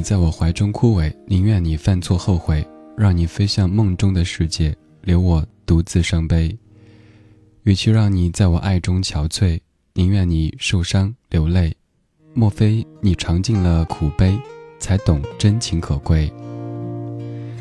[0.00, 2.66] 你在我怀中枯萎，宁愿你犯错后悔，
[2.96, 6.56] 让你飞向梦中的世界，留我独自伤悲。
[7.64, 9.60] 与其让你在我爱中憔悴，
[9.92, 11.76] 宁愿你受伤流泪。
[12.32, 14.40] 莫非你尝尽了苦悲，
[14.78, 16.32] 才懂真情可贵？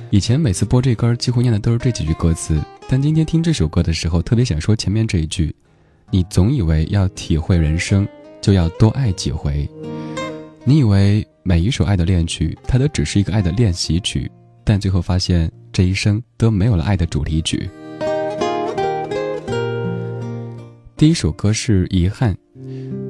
[0.10, 2.58] 以前每次播这歌，几乎念的都是这几句歌词，
[2.88, 5.54] 但今天听这首歌的时候，特别想说前面这一句：
[6.10, 8.08] 你总以为要体会人生，
[8.40, 9.70] 就要多爱几回。
[10.70, 14.32] 你以为每一首爱的恋曲，它都只是一个爱的练习曲，
[14.64, 17.68] 但最后发现这一生都没有了爱的主题曲。
[20.96, 22.36] 第一首歌是《遗憾》，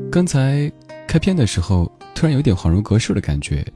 [0.10, 0.72] 刚才
[1.06, 3.68] 开篇的时候突然有点恍如隔世的感觉，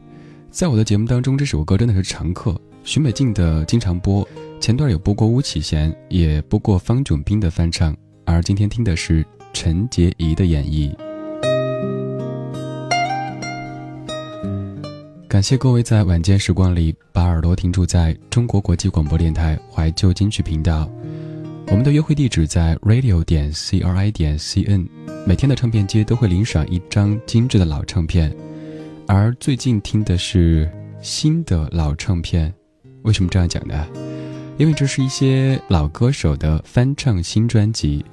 [0.50, 4.26] 在我的节目当中，这首歌真的是常客，许美静的经常播，
[4.62, 7.94] 前段有播过巫启贤，也播过方炯斌的翻唱，
[8.24, 10.90] 而今天听的是陈洁仪的演绎。
[15.34, 20.88] 感谢各位在晚间时光里把耳朵停驻在中国国际广播电台怀旧金曲频道。
[21.70, 24.88] 我们的约会地址在 radio 点 c r i 点 c n。
[25.26, 28.32] 每天的唱片街都会领赏一张精致的老唱片，
[29.08, 30.72] 而最近听的是
[31.02, 32.54] 新的老唱片。
[33.02, 33.88] 为什么这样讲呢？
[34.60, 38.06] 因为这是一些老歌手的翻唱新专辑，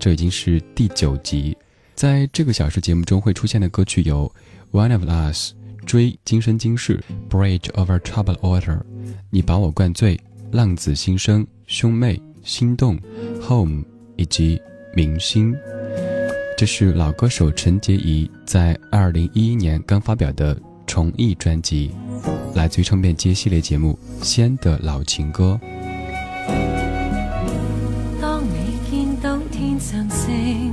[0.00, 1.56] 这已经是第九集。
[1.94, 4.28] 在这个小时节目中会出现的歌曲有
[4.76, 5.52] 《One of Us》。
[5.86, 8.80] 追今生今世，Bridge over troubled water，
[9.30, 12.98] 你把我灌醉，浪子心声，兄妹心动
[13.40, 13.84] ，Home
[14.16, 14.60] 以及
[14.94, 15.54] 明星，
[16.58, 21.92] 这是老歌手陈洁仪在二零一一年刚发表的重艺专辑，
[22.54, 25.58] 来自于唱片街系列节目《仙的老情歌》。
[28.20, 30.65] 当你见到天上星，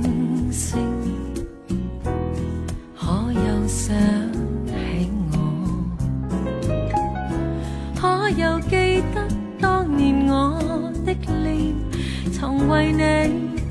[8.44, 9.26] 又记得
[9.58, 10.60] 当年我
[11.06, 11.74] 的脸，
[12.30, 13.00] 曾为你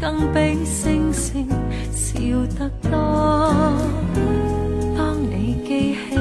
[0.01, 1.47] 更比星星
[1.91, 2.19] 笑
[2.57, 2.91] 得多。
[4.97, 6.17] 当你记起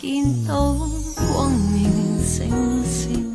[0.00, 0.74] 见到
[1.32, 2.48] 光明星
[2.84, 3.33] 星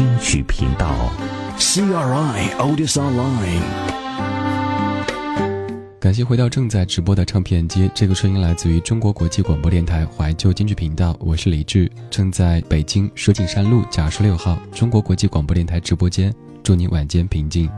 [0.00, 1.12] 金曲频道。
[1.58, 3.60] CRI Otis Online。
[5.98, 17.68] 感谢回到正在直播的唱片街，这个声音来自于中国国际广播电台怀旧京剧频道，我是李志，正在北京石景山路甲十六号中国国际广播电台直播间，祝你晚间平静。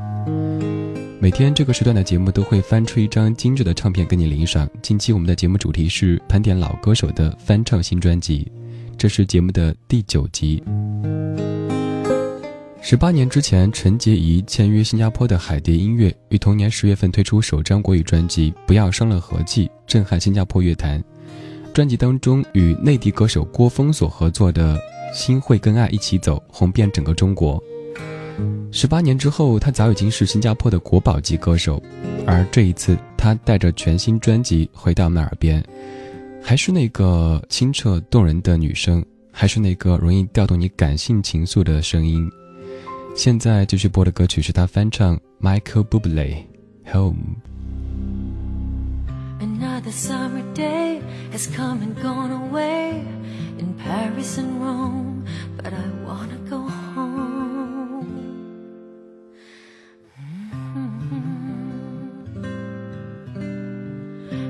[1.19, 4.71] 每天这个时段的节目都会翻出一张精致的唱片跟你领赏。
[4.81, 8.49] 近期我们的节目主题是盘点老歌手的翻唱新专辑，
[8.97, 10.62] 这是节目的第九集。
[12.84, 21.02] 十八年之前，陈洁仪签约新加坡的海蝶音乐，于同年十月份推出首张国语专辑《不要伤了和气》，震撼新加坡乐坛。
[21.72, 24.76] 专辑当中与内地歌手郭峰所合作的
[25.16, 27.62] 《心会跟爱一起走》红遍整个中国。
[28.72, 31.80] 十八年之后，他早已经是新加坡的国宝级歌手，
[32.26, 35.64] 而这一次，他带着全新专辑回到我们耳边。
[36.42, 42.28] 还是那个清澈动人的女声，还是那个容易调动你感性情愫的声音。
[43.15, 47.15] 现在继续播的歌曲是他翻唱 Michael Bublé《Home》。
[49.39, 53.03] Another summer day has come and gone away
[53.57, 55.24] in Paris and Rome,
[55.57, 58.05] but I wanna go home.
[60.17, 61.38] Mhm.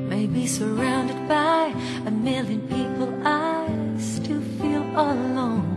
[0.10, 1.74] Maybe surrounded by
[2.06, 3.68] a million people, I
[3.98, 5.71] still feel all alone.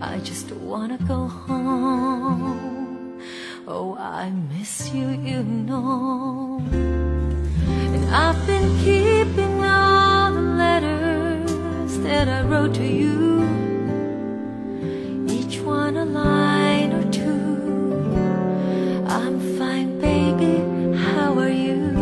[0.00, 3.20] I just wanna go home.
[3.66, 6.62] Oh, I miss you, you know.
[6.72, 13.42] And I've been keeping all the letters that I wrote to you,
[15.28, 18.14] each one a line or two.
[19.08, 20.62] I'm fine, baby,
[20.96, 21.92] how are you?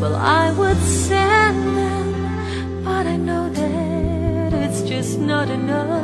[0.00, 6.01] Well, I would send them, but I know that it's just not enough.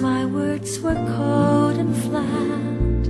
[0.00, 3.04] My words were cold and flat,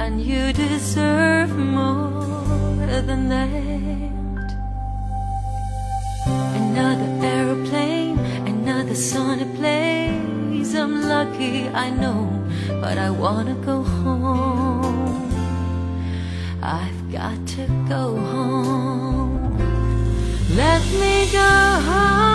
[0.00, 4.48] and you deserve more than that.
[6.60, 10.74] Another aeroplane, another sunny place.
[10.74, 12.30] I'm lucky, I know,
[12.80, 15.30] but I wanna go home.
[16.62, 19.58] I've got to go home.
[20.56, 21.50] Let me go
[21.88, 22.33] home.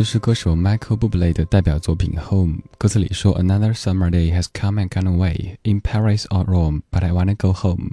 [0.00, 6.82] 这是歌手 Michael Bublé 的代表作品《Home》，歌词里说：“Another summer day has come and gone away in Paris or Rome,
[6.90, 7.92] but I wanna go home.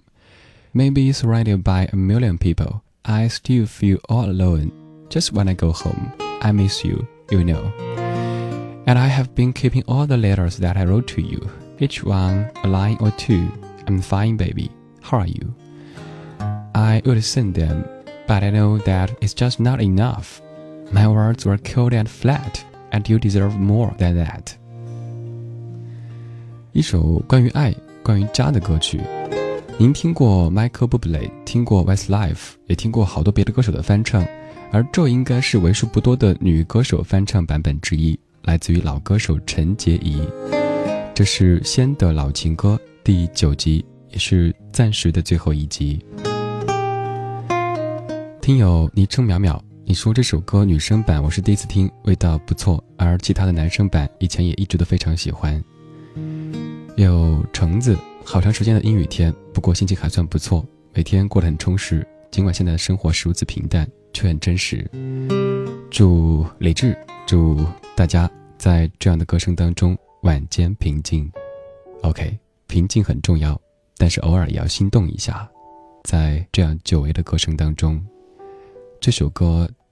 [0.73, 4.71] Maybe surrounded by a million people, I still feel all alone.
[5.09, 6.11] Just wanna go home.
[6.41, 7.71] I miss you, you know.
[8.85, 11.47] And I have been keeping all the letters that I wrote to you,
[11.79, 13.47] each one a line or two.
[13.87, 14.71] I'm fine, baby.
[15.01, 15.53] How are you?
[16.75, 17.85] I would send them,
[18.27, 20.41] but I know that it's just not enough.
[20.92, 24.54] My words were cold and flat, and you deserve more than that.
[26.72, 29.00] 一首关于爱、关于家的歌曲。
[29.76, 34.26] 您听过 Michael Bublé，听过 Westlife，也听过好多别的歌手的翻唱，
[34.72, 40.20] 而这应该是为数不多的女歌手翻唱版本之一，来自于老歌手陈洁仪。
[41.14, 46.04] 这是《仙的老情歌》第九集，也是暂时的最后一集。
[48.40, 55.64] 听友昵称淼淼，你说这首歌女生版我是第一次听，味道不错，而其他的男生版以前也一直都非常喜欢。
[56.96, 62.06] 有橙子，好长时间的阴雨天，不过心情还算不错，每天过得很充实。
[62.30, 64.86] 尽管现在的生活是如此平淡，却很真实。
[65.90, 66.94] 祝李志，
[67.26, 67.58] 祝
[67.96, 71.32] 大家在这样的歌声当中晚间平静。
[72.02, 73.58] OK，平静很重要，
[73.96, 75.48] 但是偶尔也要心动一下。
[76.04, 78.04] 在这样久违的歌声当中，
[79.00, 79.66] 这首歌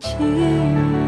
[0.00, 1.07] 情。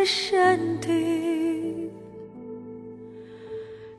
[0.00, 1.90] 的身体，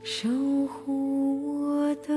[0.02, 0.28] 守
[0.66, 2.12] 护我的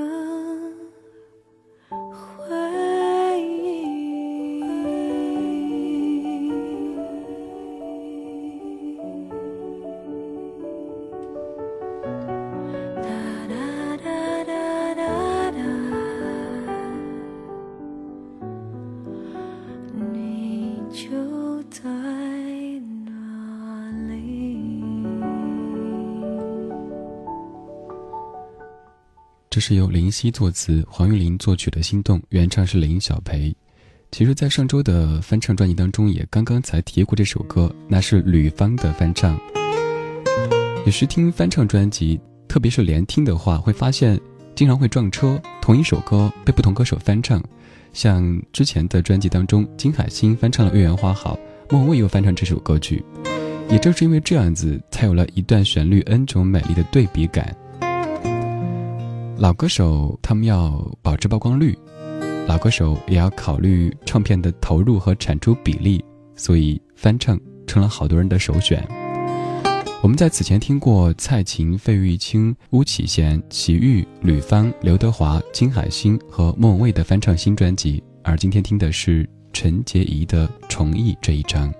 [29.56, 33.56] 这是由林夕作词、黄韵玲作曲的《心动》，原唱是林小培。
[34.10, 39.40] 其实，在上周的翻唱专辑当中，也刚刚才提过这首歌，那是吕方的翻唱。
[40.84, 44.20] 有时听翻唱专辑，特别是连听的话，会发现
[44.54, 47.42] 经常会撞车，同一首歌被不同歌手翻唱。
[47.94, 51.34] 像之前的专辑当中，金海心翻唱了《月圆花好》，
[51.70, 53.02] 莫文蔚又翻唱这首歌曲。
[53.70, 57.56] 也正是因为这样子，才有了一段旋律 N 种美丽的对比感。
[59.38, 61.78] 老歌手他们要保持曝光率，
[62.48, 66.02] 老歌手也要考虑唱片的投入和产出比例，
[66.34, 68.82] 所以翻唱成了好多人的首选。
[70.00, 81.70] 我们在此前听过蔡琴、费玉清、巫启贤、齐豫、吕方、刘德华、金海心和莫文蔚的翻唱新专辑，而今天听的是陈洁仪的重译这一张。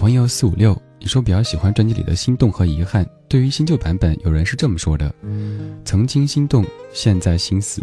[0.00, 3.06] 朋友四五六，你说比较喜欢专辑里的心动和遗憾。
[3.28, 5.14] 对于新旧版本，有人是这么说的：
[5.84, 7.82] 曾经心动，现在心死；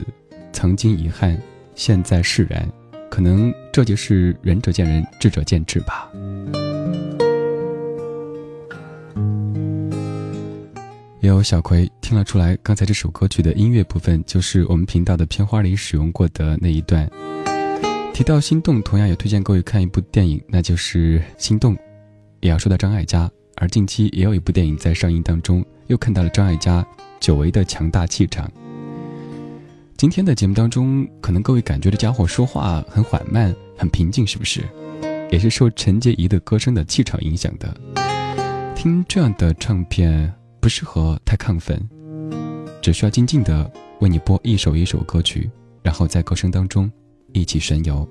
[0.51, 1.39] 曾经遗憾，
[1.75, 2.67] 现在释然。
[3.07, 6.09] 可能这就是仁者见仁，智者见智吧。
[11.19, 17.07] 有小葵听了出来，刚才这首歌曲的音乐部分就是我们频道的片花里使用过的那一段。
[18.11, 21.75] 提到心动，同样也推荐各位看一部电影，那就是《心动》，
[22.39, 23.29] 也要说到张艾嘉。
[23.59, 26.85] 而近期也有一部电影在上映当中，又看到了张艾嘉
[27.19, 28.51] 久违的强大气场。
[29.97, 34.63] 今天的节目当中，可能各位感觉这家伙说话很缓慢、很平静，是不是？
[35.31, 37.75] 也是受陈洁仪的歌声的气场影响的。
[38.75, 41.81] 听这样的唱片不适合太亢奋，
[42.79, 43.69] 只需要静静的
[44.01, 45.49] 为你播一首一首歌曲，
[45.81, 46.89] 然后在歌声当中
[47.33, 48.07] 一起神游。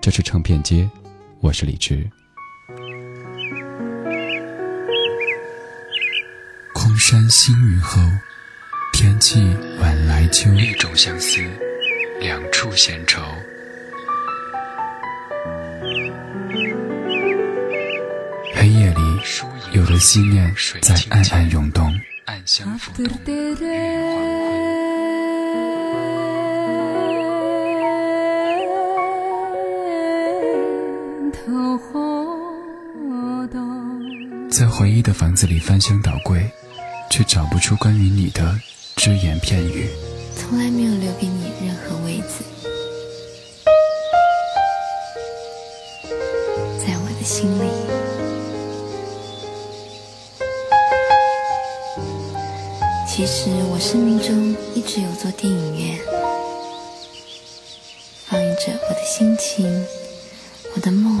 [0.00, 0.88] 这是唱片街，
[1.40, 2.08] 我是李志。
[7.14, 8.02] 山新雨后。
[8.92, 11.40] 天气晚来秋，一种相思，
[12.18, 13.22] 两处闲愁。
[18.56, 19.00] 黑夜里，
[19.70, 23.08] 有了思念在暗暗涌动，暗香浮动。
[34.50, 36.50] 在回忆的房子里翻箱倒柜，
[37.10, 38.60] 却找不出关于你的。
[38.96, 39.90] 只言片语，
[40.36, 42.44] 从来没有留给你任何位子，
[46.78, 47.68] 在我的心里。
[53.06, 55.98] 其实我生命中一直有座电影院，
[58.26, 59.84] 放映着我的心情、
[60.74, 61.20] 我的梦、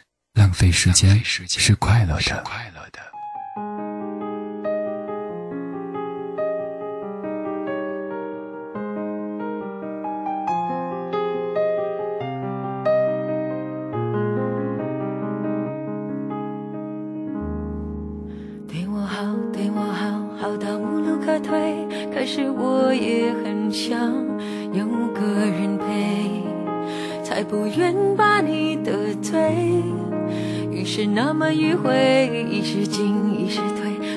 [0.61, 2.70] 浪费时间是快乐的。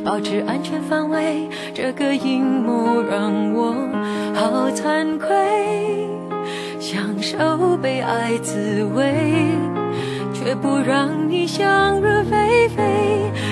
[0.05, 1.49] 保持安全范围。
[1.73, 3.75] 这个阴谋让我
[4.35, 6.07] 好惭愧，
[6.79, 9.15] 享受被爱滋味，
[10.35, 12.83] 却不让你想入非非。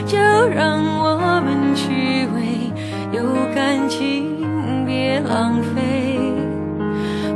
[0.07, 2.71] 就让我们虚伪，
[3.13, 3.23] 有
[3.55, 6.21] 感情别浪费，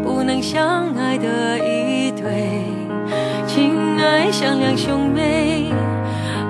[0.04, 2.64] 不能相爱的一对，
[3.46, 5.72] 情爱像两兄妹。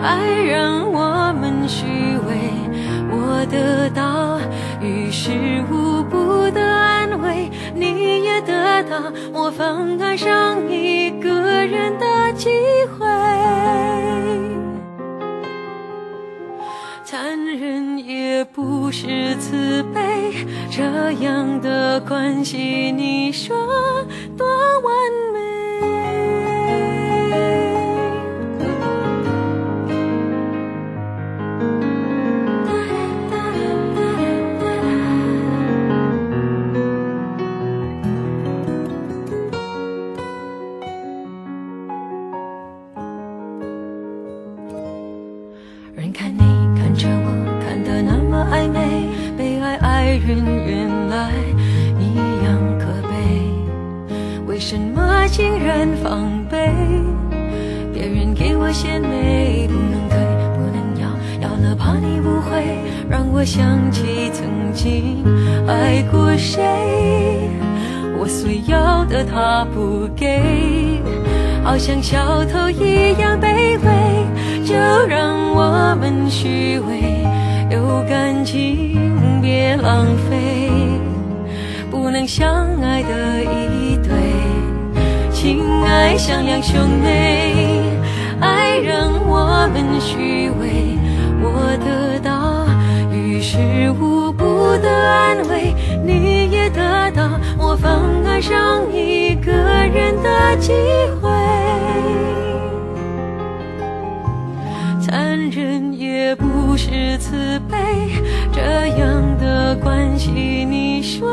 [0.02, 1.85] 爱让我们虚，
[3.50, 4.38] 得到
[4.80, 5.30] 于事
[5.70, 12.50] 无补的安慰，你也得到模仿爱上一个人的机
[12.98, 13.06] 会。
[17.04, 20.00] 残忍也不是慈悲，
[20.70, 20.82] 这
[21.24, 23.56] 样的关系，你说
[24.36, 24.46] 多
[24.80, 25.25] 完美？
[56.08, 56.56] 防备，
[57.92, 60.16] 别人给我献媚，不能退，
[60.54, 61.08] 不能要，
[61.40, 62.78] 要了怕你误会，
[63.10, 65.24] 让我想起曾经
[65.66, 66.62] 爱过谁。
[68.20, 71.02] 我所要的他不给，
[71.64, 74.76] 好像小偷一样卑微，就
[75.08, 77.26] 让我们虚伪，
[77.68, 80.70] 有感情别浪费，
[81.90, 84.25] 不能相爱的一对。
[85.36, 87.82] 情爱像两兄妹，
[88.40, 90.96] 爱让我们虚伪，
[91.42, 92.66] 我得到
[93.14, 93.58] 于事
[94.00, 100.72] 无补的安慰，你也得到模仿爱上一个人的机
[101.20, 101.28] 会。
[105.02, 107.76] 残忍也不是慈悲，
[108.50, 108.62] 这
[108.98, 111.28] 样的关系，你说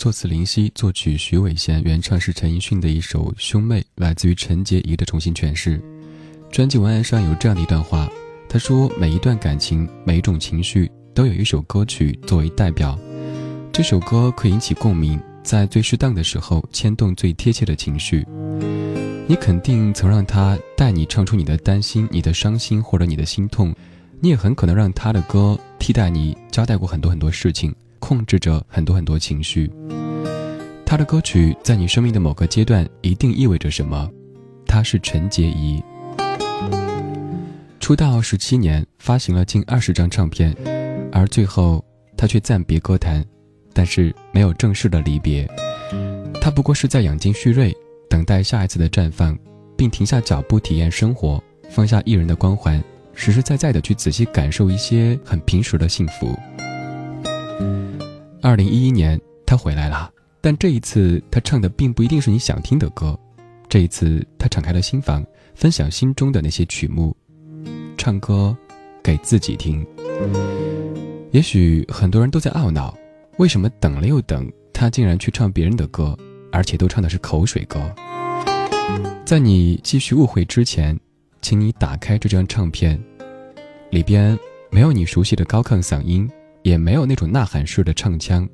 [0.00, 5.78] 作词林夕，作曲徐伟贤，原唱是陈奕迅的一首《兄妹》，来自于陈洁仪的重新诠释。
[6.50, 8.08] 专辑文案上有这样的一段话，
[8.48, 12.98] 他说：“每一段感情，每一种情绪，都有一首歌曲作为代表。
[13.70, 18.26] 这首歌可以引起共鸣，在最适当的时候牵动最贴切的情绪。
[19.26, 23.70] 你肯定曾让他带你唱出你的担心、你的伤心或者你的心痛，
[24.18, 29.70] 你也很可能让他的歌替代你交代过很多很多事情，控制着很多很多情绪。
[30.84, 34.10] 他的歌曲在你生命的某个阶段一定意味着什么？
[34.66, 35.80] 他是陈洁仪。”
[37.78, 40.54] 出道十七年，发行了近二十张唱片，
[41.12, 41.84] 而最后
[42.16, 43.24] 他却暂别歌坛，
[43.72, 45.48] 但是没有正式的离别。
[46.40, 47.74] 他不过是在养精蓄锐，
[48.08, 49.38] 等待下一次的绽放，
[49.76, 52.82] 并停下脚步体验生活，放下艺人的光环，
[53.14, 56.38] 实实在在的去仔细感受一些很平时的幸福。
[58.42, 63.18] 二零一一年，他回来了，但这一次他唱的并不一定是你想听的歌，
[63.68, 65.22] 这一次他敞开了心房，
[65.54, 67.14] 分享心中的那些曲目。
[67.98, 68.56] 唱歌
[69.02, 69.86] 给自己听。
[71.32, 72.96] 也许很多人都在懊恼，
[73.36, 76.16] 为什么等了又等，他竟然去唱别人的歌，
[76.50, 77.94] 而且都唱的是口水歌。
[79.26, 80.98] 在你继续误会之前，
[81.42, 82.98] 请你打开这张唱片，
[83.90, 84.36] 里边
[84.70, 86.28] 没有你熟悉的高亢嗓音，
[86.62, 88.48] 也没有那种呐喊式的唱腔，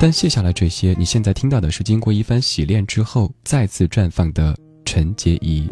[0.00, 5.68] 但卸下了这些，你现在听到的是经过一番洗练之后再次绽放的陈洁仪。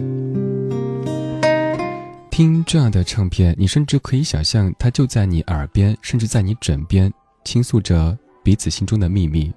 [2.31, 7.11] 听这样的唱片，你甚至可以想象，它就在你耳边，甚至在你枕边，
[7.45, 9.51] 倾诉着彼此心中的秘密。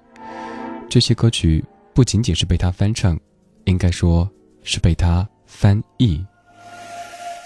[0.88, 1.62] 这些歌曲
[1.94, 3.18] 不仅仅是被他翻唱，
[3.64, 4.26] 应该说
[4.62, 6.24] 是被他翻译。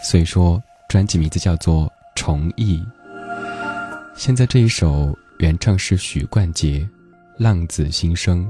[0.04, 2.76] 所以说，专辑名字叫做《重译》。
[4.16, 6.80] 现在这一首原唱是许冠杰，
[7.36, 8.48] 《浪子心声》。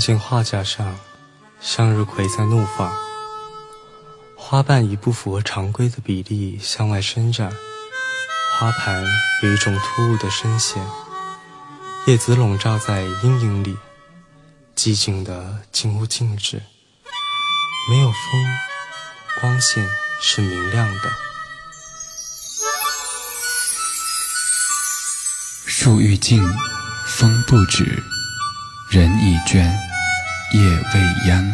[0.00, 0.98] 见画架上
[1.60, 2.90] 向日葵在怒放，
[4.34, 7.52] 花瓣以不符合常规的比例向外伸展，
[8.58, 9.04] 花盘
[9.42, 10.82] 有一种突兀的深陷，
[12.06, 13.76] 叶子笼罩在阴影里，
[14.74, 16.62] 寂静的近乎静止，
[17.90, 18.20] 没有风，
[19.40, 19.86] 光线
[20.22, 21.12] 是明亮的。
[25.66, 26.42] 树欲静，
[27.06, 28.02] 风不止。
[28.90, 29.72] 人已倦，
[30.52, 31.44] 夜未央。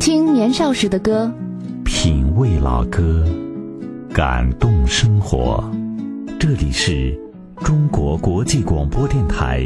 [0.00, 1.32] 听年少时的歌，
[1.84, 3.24] 品味老歌，
[4.12, 5.62] 感动生活。
[6.40, 7.16] 这里是
[7.58, 9.64] 中国国际广播电台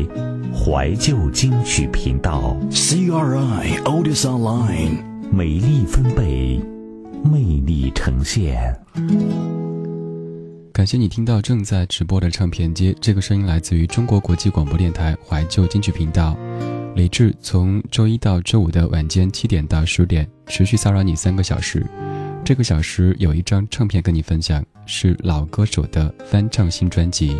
[0.54, 2.54] 怀旧金曲频道。
[2.70, 6.60] CRI Oldies Online，美丽分贝，
[7.24, 8.78] 魅力呈现。
[10.82, 16.36] 感谢你听到正在直播的唱片街，这个声音来自于中国国际广播电台怀旧金曲频道。
[16.96, 21.86] 李志从周一到周五的晚间七点到十点，持续骚扰你三个小时。
[22.44, 27.36] 这个小时有一张唱片跟你分享，是老歌手的翻唱新专辑，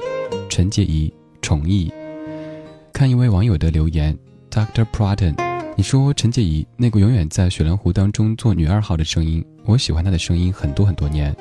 [0.49, 1.09] 陈洁仪
[1.43, 1.91] 《宠艺》。
[2.93, 4.17] 看一位网友的留言
[4.53, 4.87] ，Dr.
[4.93, 5.35] Pradon，
[5.77, 11.35] 你说陈洁仪那个永远在雪莲湖当中做女二号的声音，我喜欢她的声音很多很多年。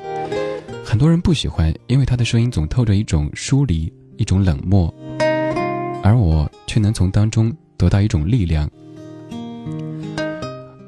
[0.84, 4.92] 很多人不喜欢，因为他的声音总透着一种疏离，一种冷漠，
[6.02, 8.70] 而我却能从当中得到一种力量。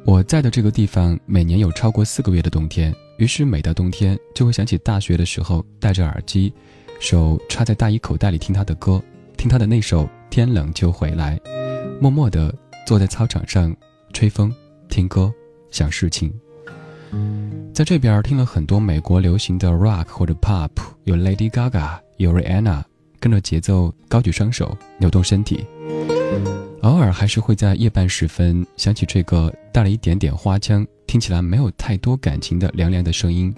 [0.04, 6.52] 我在的这个地方每年有超过四个月的冬天，于是每到冬天就会想起大学的时候戴着耳机，
[7.00, 9.02] 手插在大衣口袋里听他的歌，
[9.38, 11.38] 听他的那首《天冷就回来》，
[12.00, 12.54] 默默地
[12.86, 13.74] 坐在操场上
[14.12, 14.54] 吹风、
[14.90, 15.32] 听歌、
[15.70, 16.30] 想事情。
[17.72, 20.70] 在这边听了很多美国流行的 rock 或者 pop，
[21.04, 22.82] 有 Lady Gaga，有 Rihanna，
[23.18, 25.64] 跟着节奏高举双手，扭动身体。
[26.82, 33.52] 偶尔还是会在夜半时分想起这个带了一点点花腔，听起来没有太多感情的凉凉的声音。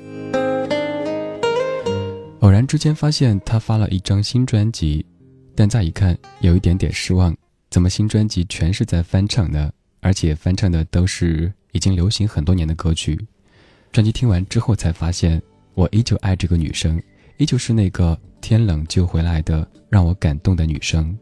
[2.40, 5.04] 偶然之间发现他发了一张新专辑，
[5.54, 7.36] 但再一看有一点点失望，
[7.68, 9.70] 怎么新专辑全是在翻唱呢？
[10.00, 13.18] 而且翻唱的都是已经流行很多年的歌曲。
[13.92, 15.40] 专辑听完之后，才发现
[15.74, 17.02] 我依旧爱这个女生，
[17.38, 21.16] 依旧是那个天冷就回来的让我感动的女生。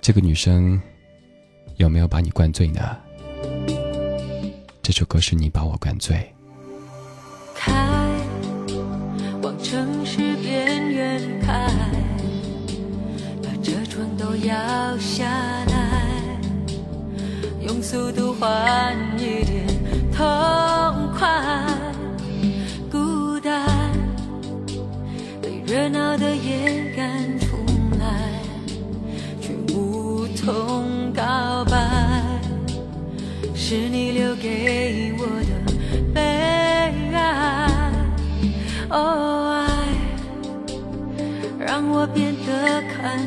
[0.00, 0.80] 这个女生
[1.76, 2.96] 有没有把你灌醉呢？
[4.82, 6.28] 这首歌是你把我灌醉。
[7.54, 7.72] 开，
[9.42, 11.70] 往城市边缘开，
[13.42, 15.24] 把车窗都摇下
[15.66, 16.40] 来，
[17.60, 18.96] 用速度换
[34.40, 35.52] 给我的
[36.14, 36.20] 悲
[37.12, 37.92] 哀，
[38.88, 39.60] 哦爱，
[41.58, 43.20] 让我变得看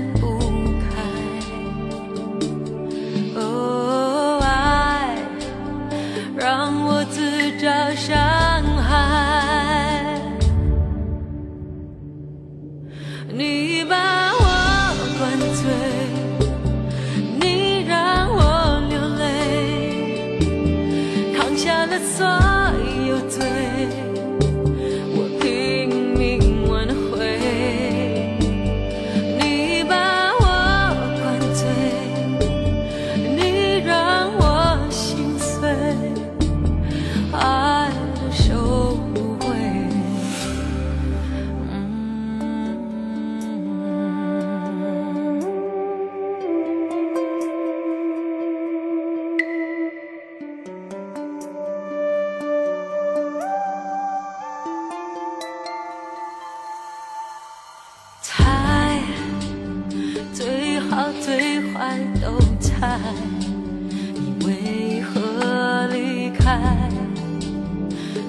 [64.14, 66.90] 你为何离开？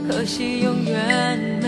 [0.07, 1.61] 可惜永远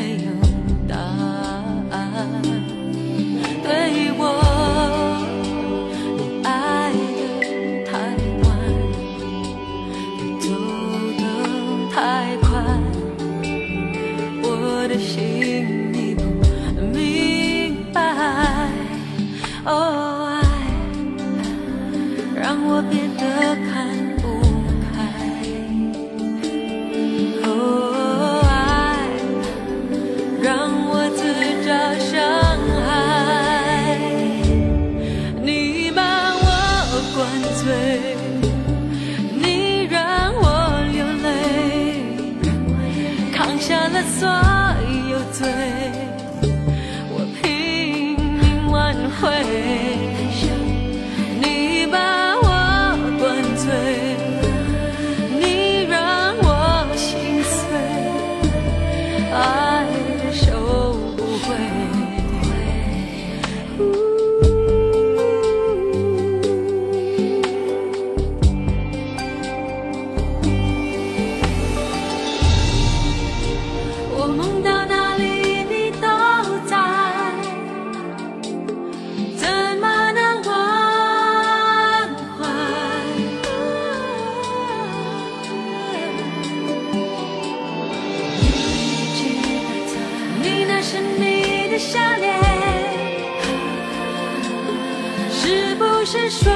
[96.17, 96.53] 是说，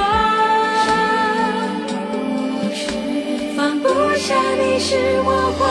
[3.55, 3.87] 放不
[4.17, 5.70] 下你是我活。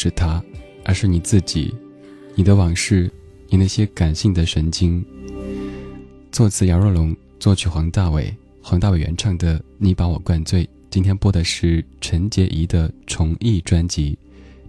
[0.00, 0.40] 是他，
[0.84, 1.74] 而是你自己，
[2.36, 3.10] 你的往事，
[3.48, 5.04] 你那些感性的神经。
[6.30, 8.32] 作词姚若龙，作曲黄大炜，
[8.62, 10.64] 黄大炜原唱的《你把我灌醉》。
[10.88, 14.16] 今天播的是陈洁仪的重艺专辑，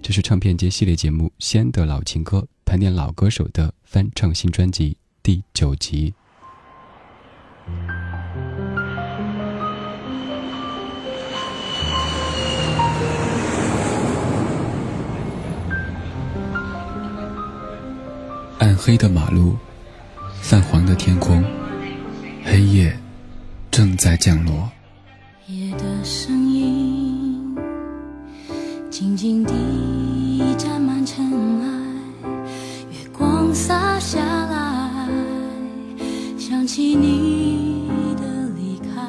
[0.01, 6.11] 这是唱片街系列节目《先的老情歌》，盘点老歌手的翻唱新专辑第九集。
[18.59, 19.55] 暗黑的马路，
[20.41, 21.41] 泛黄的天空，
[22.43, 22.93] 黑夜
[23.71, 24.69] 正在降落。
[25.47, 27.55] 夜的声音
[28.91, 29.53] 静静地
[30.57, 31.25] 沾满尘
[31.61, 32.29] 埃，
[32.91, 35.07] 月光洒下来，
[36.37, 37.87] 想起你
[38.17, 39.01] 的离开。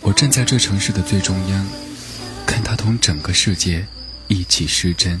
[0.00, 1.66] 我站在这城市的最中央，
[2.46, 3.84] 看它同整个世界
[4.28, 5.20] 一起失真。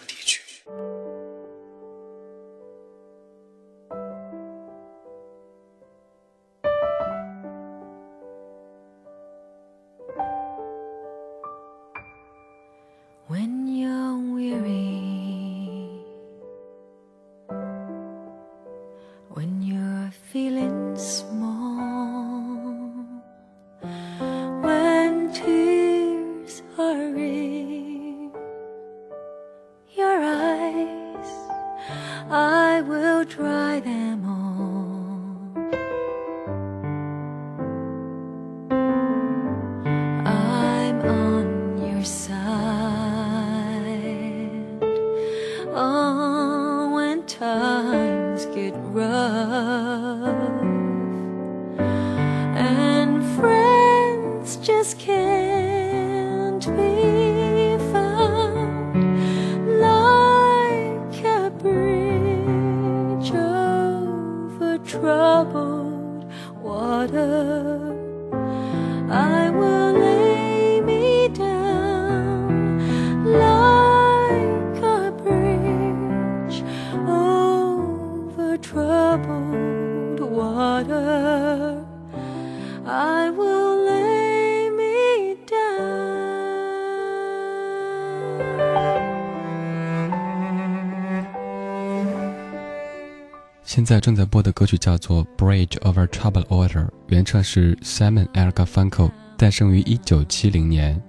[93.73, 101.01] 现在正在播的歌曲叫做《Bridge Over Troubled Water》，原唱是 Simon El Garfunkel，诞生于1970年。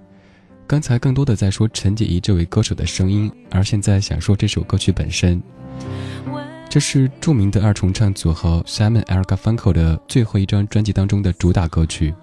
[0.65, 5.43] 刚才更多的在说陈洁仪这位歌手的声音，而现在想说这首歌曲本身。
[6.69, 12.15] 这是著名的二重唱组合 Simon El Garfunkel 的最后一张专辑当中的主打歌曲。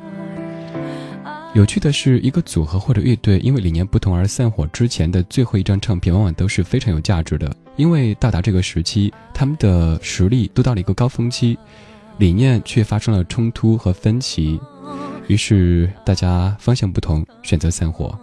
[1.53, 7.55] 有趣的是，一个组合或者乐队因为理念不同而散伙之前的最后一张唱片，往往都是非常有价值的。
[7.77, 11.59] 因为到达这个时期，他们的实力都到了一个高峰期，
[12.19, 14.61] 理念却发生了冲突和分歧，
[15.29, 18.19] 于是大家方向不同，选择散伙。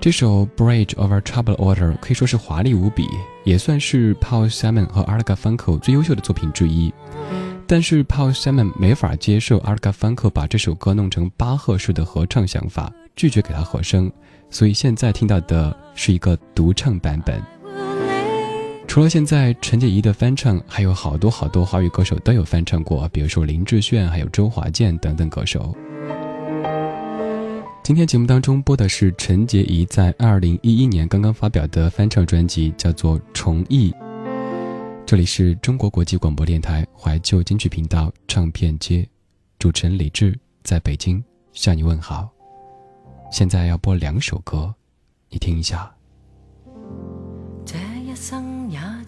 [0.00, 3.06] 这首《Bridge Over Troubled Water》可以说是华丽无比，
[3.44, 6.92] 也算是 Paul Simon 和 a r g a f u n k o 最优秀的作品之一。
[7.66, 14.10] 但是 Paul Simon 没法接受 a r g a f u n k o 把这首歌弄成巴赫式的合唱想法，拒绝给他和声，
[14.50, 17.42] 所以现在听到的是一个独唱版本。
[18.88, 25.76] 除了现在陈洁仪的翻唱，还有好多好多华语歌手都有翻唱过，比如说林志炫，还有周华健等等歌手。
[27.84, 33.90] 今天节目当中播的是陈洁仪在二零一一年刚刚发表的翻唱专辑，叫做《重忆》。
[35.06, 39.06] 这里是中国国际广播电台怀旧金曲频道唱片街，
[39.58, 41.22] 主持人李志在北京
[41.52, 42.28] 向你问好。
[43.30, 44.74] 现在要播两首歌，
[45.28, 45.97] 你听一下。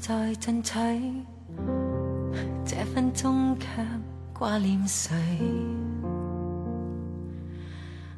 [0.01, 0.73] 在振取，
[2.65, 3.67] 这分钟却
[4.33, 5.15] 挂念谁？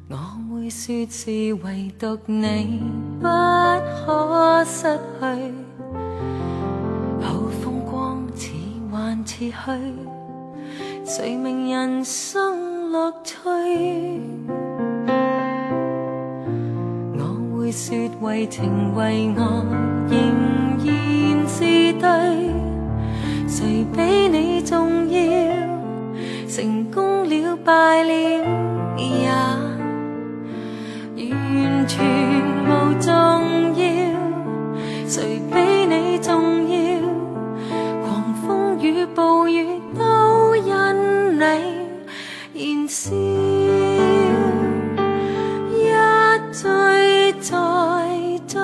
[0.07, 0.15] 我
[0.49, 2.81] 会说是唯独你
[3.19, 5.53] 不可失去。
[7.21, 8.53] 好风光似
[8.89, 9.53] 幻似虚，
[11.03, 13.35] 谁明人生乐趣？
[17.17, 19.43] 我会说为情为爱
[20.07, 20.15] 仍
[20.85, 21.02] 然，
[23.63, 25.19] 谁比你重要？
[26.49, 28.11] 成功了败了
[28.97, 29.29] 也
[31.31, 32.05] 完全
[32.65, 33.85] 无重要，
[35.07, 35.55] 谁比
[35.87, 36.75] 你重要？
[38.03, 41.39] 狂风与暴雨都因你
[42.53, 43.15] 燃烧，
[45.71, 45.79] 一
[46.51, 47.55] 追再
[48.45, 48.59] 追，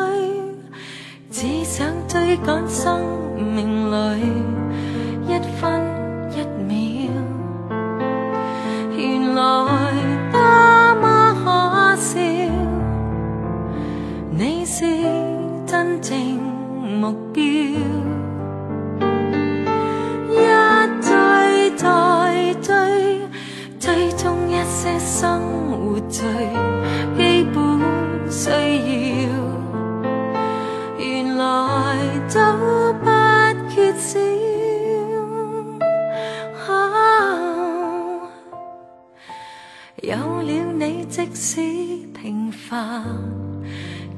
[1.32, 3.00] 只想追赶生
[3.38, 3.96] 命里
[5.42, 5.82] 一分
[6.32, 6.36] 一
[6.68, 6.70] 秒。
[8.98, 9.40] 原来
[10.34, 10.38] 多
[11.02, 12.20] 么可笑，
[14.32, 14.86] 你是
[15.66, 16.18] 真正
[17.00, 17.42] 目标。
[20.30, 20.36] 一
[21.02, 23.22] 追再追，
[23.80, 25.40] 追踪一些生
[25.72, 26.26] 活最
[41.20, 41.62] 即使
[42.14, 43.04] 平凡，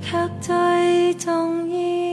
[0.04, 2.11] 却最重要。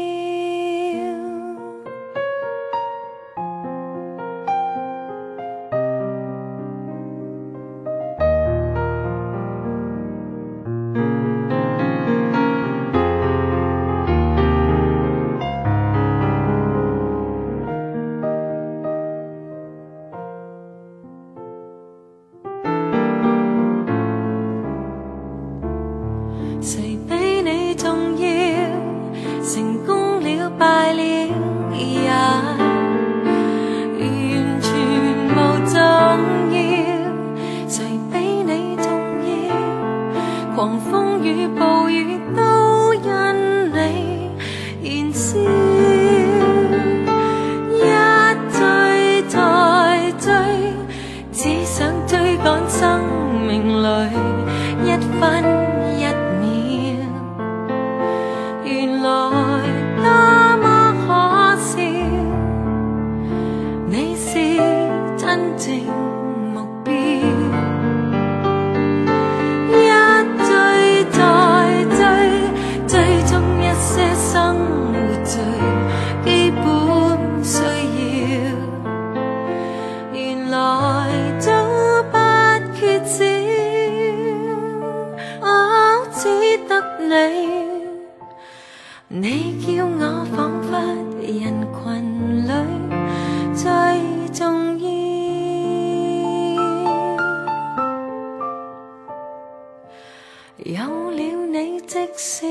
[100.64, 102.44] 有了你，即使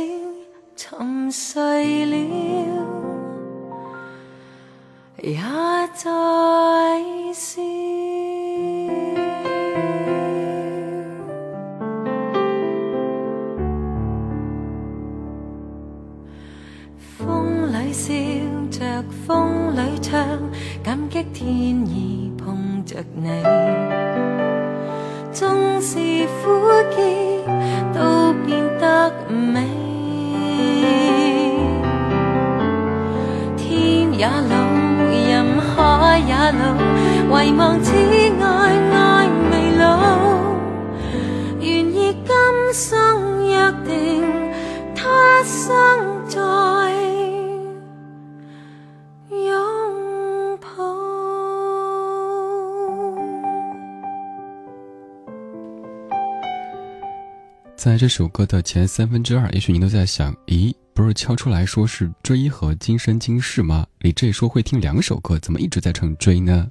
[0.77, 2.15] 沉睡了，
[5.21, 5.37] 也
[5.93, 6.07] 在
[7.33, 7.61] 笑。
[17.17, 18.13] 风里笑
[18.71, 20.25] 着，风里唱，
[20.81, 23.43] 感激天意碰着你，
[25.33, 25.97] 纵是
[26.41, 26.57] 苦
[26.95, 27.56] 涩。
[29.29, 29.67] 美。
[33.55, 34.55] 天也老，
[35.27, 36.61] 人海也老，
[37.35, 37.93] 唯望此
[38.41, 38.45] 爱
[38.91, 39.83] 爱未老。
[41.59, 44.23] 愿意今生约定，
[44.95, 46.06] 他生
[57.87, 63.87] 在这首歌的前三分之二，也许您都在想：咦，不是敲出来说是追和今生今世吗？
[63.99, 66.69] 李志说会听两首歌，怎么一直在唱追呢？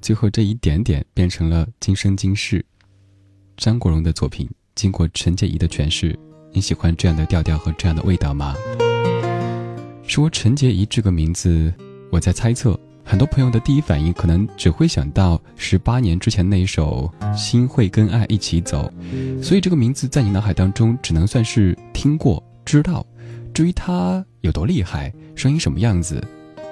[0.00, 2.64] 最后这一点点变成了今生今世。
[3.56, 6.16] 张国荣的作品，经过陈洁仪的诠释，
[6.52, 8.54] 你喜欢这样的调调和这样的味道吗？
[10.06, 11.74] 说陈洁仪这个名字，
[12.12, 18.90] 我在猜测，很多朋友的第一反应可能只会想到十八年之前那一首《心会跟爱一起走》，
[19.42, 23.04] 所以这个名字在你脑海当中只能算是听过、知道。
[23.52, 26.22] 至于他有多厉害，声音什么样子，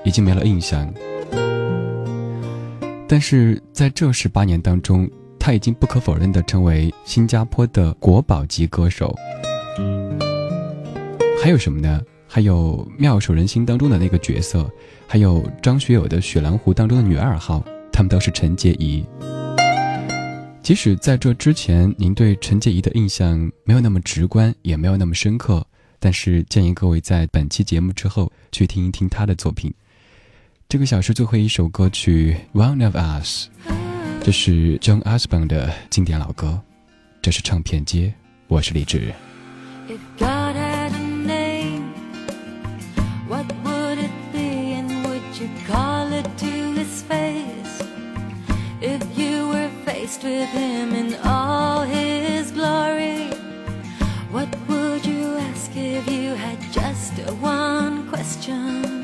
[0.04, 0.90] 已经没了印象。
[3.06, 9.14] 但是在这十八年当中，他已经不可否认的成为新加坡的国宝级歌手。
[11.42, 12.00] 还有什么呢？
[12.32, 14.70] 还有妙手仁心当中的那个角色，
[15.08, 17.60] 还有张学友的《雪狼湖》当中的女二号，
[17.90, 19.04] 他们都是陈洁仪。
[20.62, 25.66] 即使在这之前，您对陈洁仪的印象没有那么直观，也没有那么深刻。
[25.98, 29.74] 但是建议各位在本期节目之后去听一听她的作品。
[30.68, 33.48] 这个小时最后一首歌曲《One of Us》，
[34.22, 36.60] 这是 John Osborne 的经典老歌。
[37.20, 38.14] 这是唱片街，
[38.46, 39.12] 我是李志。
[50.40, 53.26] With him in all his glory,
[54.30, 57.12] what would you ask if you had just
[57.42, 58.99] one question?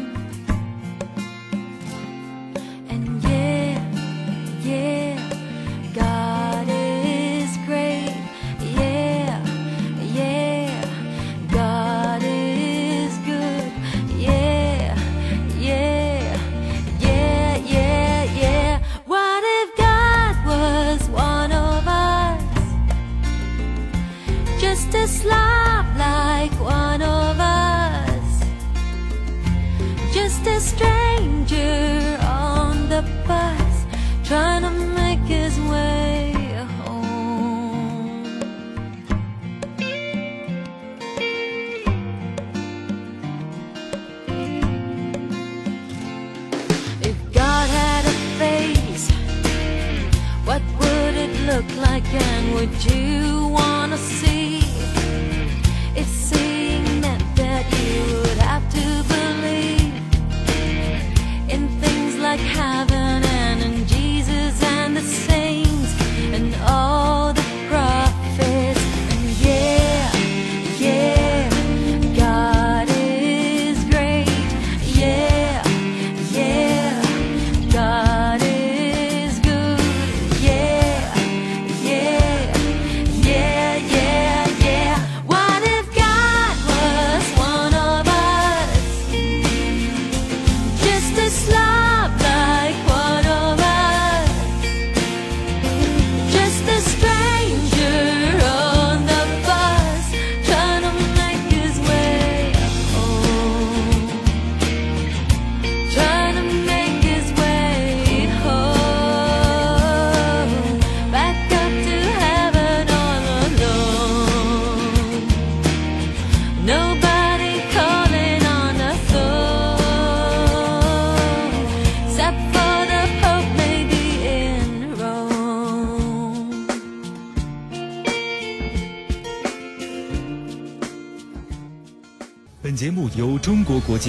[52.75, 53.46] You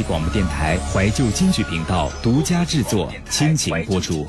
[0.04, 4.26] 广播电台怀旧金曲频道独家制作，倾情播出。